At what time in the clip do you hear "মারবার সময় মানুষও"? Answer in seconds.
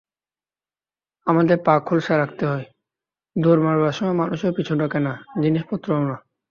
3.65-4.55